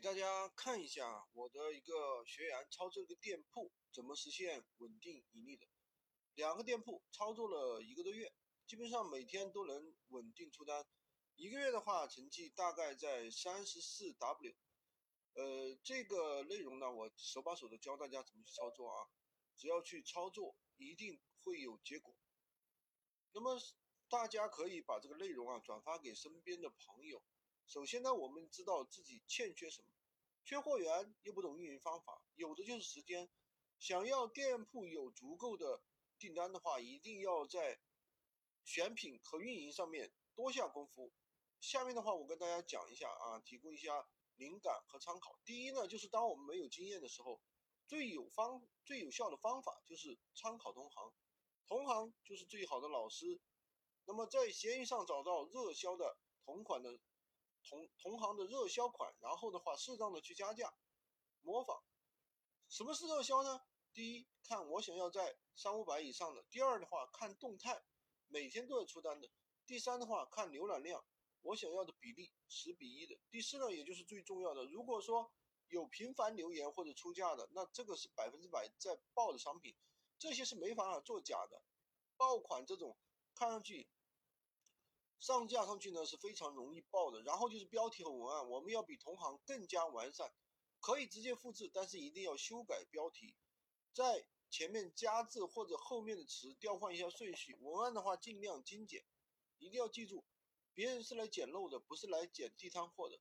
[0.00, 5.66] 给大家看一下我的一个学员操作一个店铺怎么实现稳定盈利的。
[6.36, 8.32] 两个店铺操作了一个多月，
[8.66, 10.86] 基本上每天都能稳定出单，
[11.34, 14.54] 一个月的话成绩大概在三十四 W。
[15.34, 19.06] 呃，这个内容呢，我手把手的教大家怎么去操作啊，
[19.54, 22.16] 只要去操作，一定会有结果。
[23.32, 23.60] 那么
[24.08, 27.22] 大家可以把这个内容啊转发给身边的朋友。
[27.70, 29.88] 首先呢，我们知道自己欠缺什么，
[30.42, 33.30] 缺货源又不懂运营方法，有的就是时间。
[33.78, 35.80] 想要店铺有足够的
[36.18, 37.78] 订单的话，一定要在
[38.64, 41.12] 选品和运营上面多下功夫。
[41.60, 45.38] 下面的话，我跟大家讲一下啊，提供一下灵感和参考。
[45.44, 47.40] 第一呢，就是当我们没有经验的时候，
[47.86, 51.14] 最有方最有效的方法就是参考同行，
[51.68, 53.40] 同行就是最好的老师。
[54.06, 56.98] 那么在闲鱼上找到热销的同款的。
[57.64, 60.74] 同同行的热销款，然后的话适当的去加价，
[61.42, 61.82] 模仿。
[62.68, 63.62] 什么是热销呢？
[63.92, 67.82] 第一，看我想要在三五百以上的；第二的话，看动态，
[68.28, 69.28] 每天都要出单的；
[69.66, 71.04] 第三的话，看浏览量，
[71.42, 75.32] 我想要的比例十比一的；第四呢，也就是最重要的，如果说
[75.68, 79.76] 有频繁留言或者出价的，那这个是百分之百在爆的商品，
[80.18, 81.62] 这些是没办法做假的。
[82.16, 82.96] 爆款这种
[83.34, 83.88] 看上去。
[85.20, 90.32] 上架上去呢是非常容易爆的，然后就是标题和文案，我们要比同行更加完善，
[90.80, 93.36] 可以直接复制，但是一定要修改标题，
[93.92, 97.54] 在前面加字或者后面的词调换一下顺序。
[97.60, 99.04] 文案的话尽量精简，
[99.58, 100.24] 一定要记住，
[100.72, 103.20] 别人是来捡漏的，不是来捡地摊货的。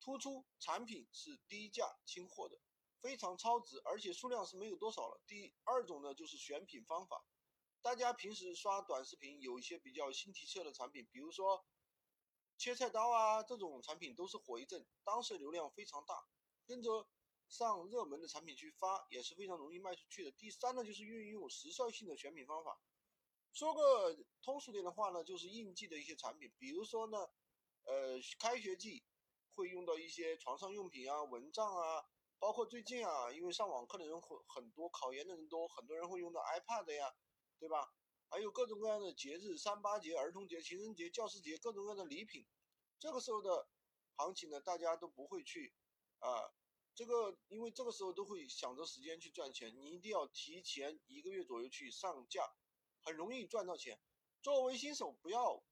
[0.00, 2.60] 突出产品是低价清货的，
[3.00, 5.20] 非常超值，而且数量是没有多少了。
[5.26, 7.24] 第二种呢就是选品方法。
[7.84, 11.66] 大家平时刷短视频，有一些比较新奇特的产品，比如说
[12.56, 16.24] 切菜刀啊这种产品都是火一阵，当时流量非常大，
[16.64, 17.06] 跟着
[17.46, 20.32] 上热门的产品去发也是非常容易卖出去的。
[20.32, 22.80] 第三呢，就是运用时效性的选品方法。
[23.52, 27.18] 说个通俗点的话呢，就是应季的一些产品，比如说呢，
[27.84, 29.04] 呃，开学季
[29.56, 32.06] 会用到一些床上用品啊、蚊帐啊，
[32.38, 37.14] 包括最近啊，因为上网课的人很很多，考研的人多，很多人会用到 iPad 呀。
[37.58, 37.92] 对吧？
[38.28, 42.44] 还有各种各样的节日，三八节、儿童节、情人节、教师节，各种各样的礼品。
[42.98, 43.68] 这个时候的
[44.16, 45.72] 行情呢，大家都不会去
[46.18, 46.50] 啊，
[46.94, 52.50] 这个因为这个时候都会想着时间去赚钱，你一定要提前一个月左右去上架，
[53.02, 54.00] 很容易赚到钱。
[54.42, 55.62] 作为新手，不要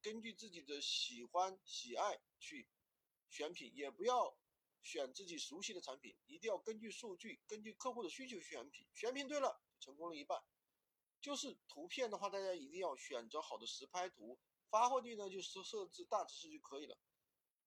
[0.00, 2.68] 根据自己的喜欢喜爱去
[3.28, 4.36] 选品，也不要
[4.82, 8.86] 选自己熟悉的产品，一定要根据数据、根据客户的需求选品。
[8.94, 10.40] 选品对了，成功了一半。
[11.22, 14.38] 就是图片的话，大家一定要选择好的实拍图，
[14.68, 16.98] 发货地呢就是设置大城市就可以了。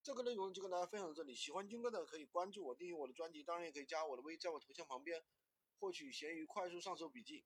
[0.03, 5.23] 这个内容就跟大家分享到这里，喜欢军哥的可以关注我，订阅我的专辑，当然也可以加我的微，在我头像旁边
[5.79, 7.45] 获取闲鱼快速上手笔记。